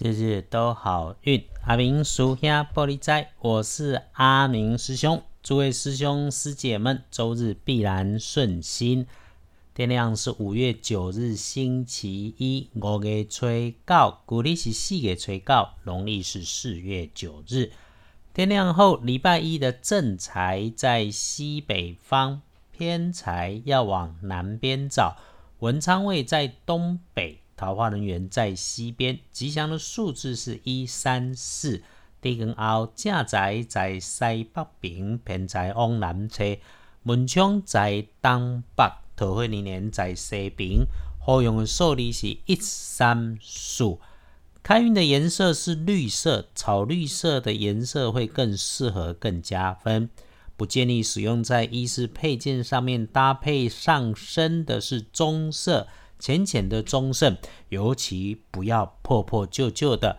[0.00, 1.44] 日日都好运。
[1.64, 5.20] 阿明属下玻璃仔，我是阿明师兄。
[5.42, 9.08] 诸位师兄师姐们，周日必然顺心。
[9.74, 13.46] 天亮是五月九日星期一，五月初
[13.84, 17.72] 九，古历是四月初九，农历是四月九日。
[18.32, 22.40] 天亮后，礼拜一的正财在西北方，
[22.70, 25.16] 偏财要往南边找。
[25.58, 27.40] 文昌位在东北。
[27.58, 31.82] 桃花人员在西边，吉祥的数字是一三四。
[32.20, 36.56] 地根凹正宅在西北边，偏财往南车。
[37.02, 38.84] 门窗在东北，
[39.16, 40.86] 桃花人员在西边。
[41.20, 43.98] 好用的数字是一三四。
[44.62, 50.08] 开运的颜色是绿色，草绿色的颜色会更适合，更加分。
[50.56, 55.88] 不建议使用在衣饰配件上面，搭配上身的是棕色。
[56.18, 57.36] 浅浅的中盛，
[57.68, 60.18] 尤其不要破破旧旧的。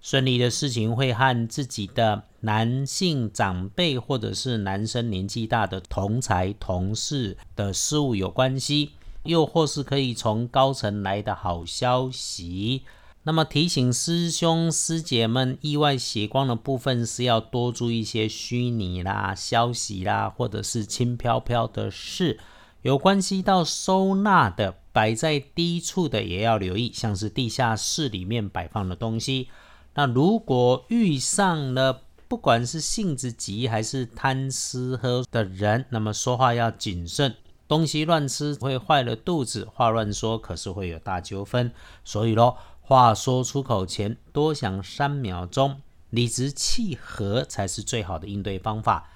[0.00, 8.92] 顺利的事情会和自己的男性长辈或者是男生年纪大的同才同事的事物有关系，
[9.24, 12.82] 又或是可以从高层来的好消息。
[13.24, 22.38] 那么提醒师兄师姐们，意外斜光的部分是要多注意一些虚拟啦、消息啦，或者是轻飘飘的事。
[22.82, 29.46] 有关系到收纳的，摆在低处的也要留意，像是地下室里面摆放的东西。
[29.94, 37.36] 那如果遇上了不管是性子急还是贪吃喝的人，那么说话要谨慎，
[37.68, 41.70] 东西乱吃会坏了肚子，话乱说可是会有大纠纷。
[42.04, 49.08] 所以咯，话说出口前多想三秒钟，理直气和才是最好的应对方法。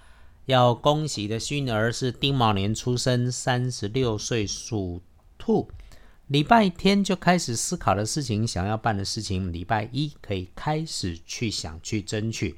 [0.46, 5.02] 要恭喜的虚儿是丁卯年出生，三十六岁属
[5.44, 5.68] 兔。
[6.28, 12.54] 礼拜天就开始思考的事情，想要办的事情，礼拜一可以开始去想去争取。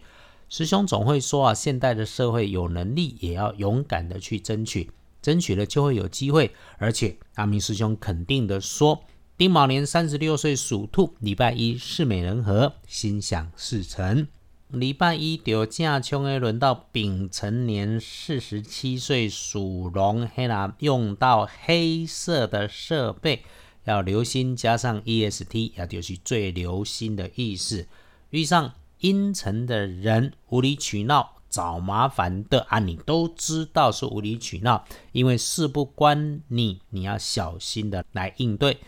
[0.50, 4.90] 师兄总会说啊，现代的社会有能力也要勇敢的去争取，
[5.22, 6.52] 争取了就会有机会。
[6.76, 9.02] 而且阿明师兄肯定的说，
[9.38, 14.28] 丁卯年三十六岁属兔，礼拜一事美人和，心想事成。
[14.68, 23.44] 礼拜一就正冲的轮到丙辰年四十七岁属龙黑啦，用到黑色的设备
[23.84, 27.86] 要留心，加上 EST，也就是最留心的意思。
[28.30, 38.78] 遇上阴沉的人无理取闹找麻烦的啊，你都知道是无理取闹，因为事不关你，你要小心的来应对。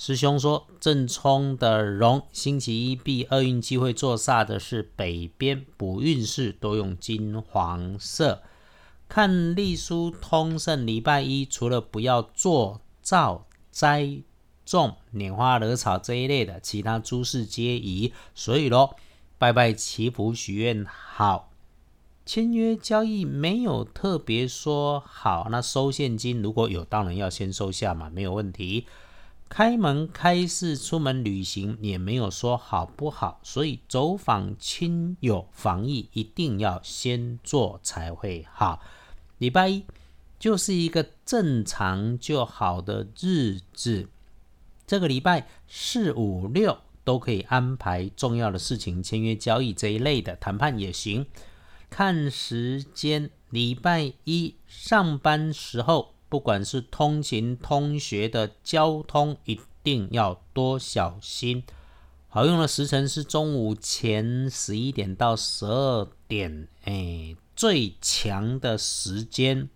[0.00, 8.40] 师兄说，正冲的龙，星期一避厄运机会做煞的是北边，补运势都用金黄色。
[9.08, 14.20] 看隶书通胜，礼拜一除了不要做造栽
[14.64, 18.12] 种、拈花惹草这一类的，其他诸事皆宜。
[18.36, 18.94] 所以咯，
[19.36, 21.50] 拜拜祈福许愿好，
[22.24, 25.48] 签约交易没有特别说好。
[25.50, 28.86] 那收现金如果有，当然要先收下嘛，没有问题。
[29.48, 38.80] 开门开市出门旅行也没有说好不好，所以走访亲友防疫一定要先做才会好。
[39.38, 39.84] 礼拜一
[40.38, 44.08] 就是一个正常就好的日子，
[44.86, 51.26] 这个礼拜四五六都可以安排重要的事情，签约交易这一类的谈判也行。
[51.90, 56.14] 看时间，礼拜一上班时候。
[56.28, 61.64] 不管是通勤、通学的交通，一定要多小心。
[62.28, 69.70] 好用的时辰是中午前十一点到十二点，哎，最强的时间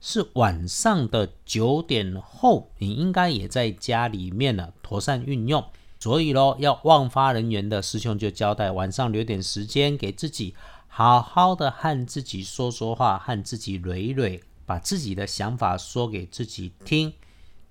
[0.00, 2.70] 是晚上的九点后。
[2.78, 5.64] 你应该也在家里面了，妥善运用。
[5.98, 10.54] 所以咯，要忘发人员的师兄就交代，晚上留点时间给自己，
[10.86, 14.42] 好好的和自己说说话，和自己蕊蕊。
[14.66, 17.12] 把自己的想法说给自己听，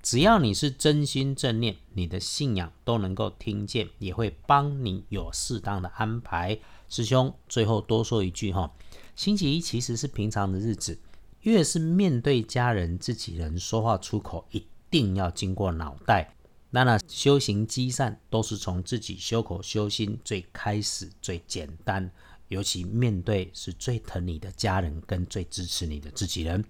[0.02, 6.60] 只要你是真心正念，你的信仰都能够听见，也会帮你有适当的安排。
[6.90, 8.72] 师兄，最后多说一句哈，
[9.16, 11.00] 星期一其实是平常的日子，
[11.42, 16.36] 越是面对家人、自己人说话出口，一定要经过脑袋。
[16.70, 22.12] 那那修行积善，都是从自己修口修心最开始最简单。
[22.50, 26.64] 尤其面对是最疼你的家人跟最支持你的自己人，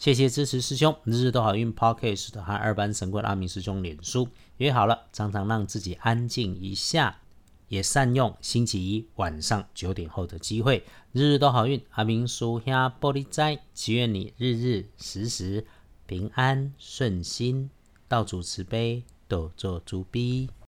[0.00, 4.26] 谢谢支持师兄，日日都好运 Podcast 和二班神棍阿明师兄脸书
[4.56, 7.18] 约好了，常常让自己安静一下，
[7.68, 10.82] 也善用星期一晚上九点后的机会，
[11.12, 15.66] 日日都好运阿明叔下玻璃斋，祈愿你日日时时
[16.06, 17.68] 平安顺心，
[18.08, 20.48] 道主慈悲，多做主逼。